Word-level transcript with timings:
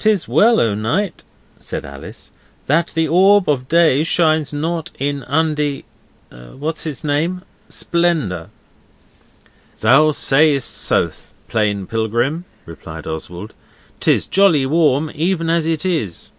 ''Tis 0.00 0.26
well, 0.26 0.58
O 0.60 0.74
Knight,' 0.74 1.22
said 1.60 1.84
Alice, 1.84 2.32
'that 2.66 2.88
the 2.96 3.06
orb 3.06 3.48
of 3.48 3.68
day 3.68 4.02
shines 4.02 4.52
not 4.52 4.90
in 4.98 5.22
undi 5.28 5.84
what's 6.32 6.84
its 6.84 7.04
name? 7.04 7.42
splendour.' 7.68 8.50
'Thou 9.78 10.10
sayest 10.10 10.76
sooth, 10.76 11.32
Plain 11.46 11.86
Pilgrim,' 11.86 12.44
replied 12.64 13.06
Oswald. 13.06 13.54
''Tis 14.00 14.26
jolly 14.26 14.66
warm 14.66 15.12
even 15.14 15.48
as 15.48 15.64
it 15.64 15.84
is. 15.86 16.32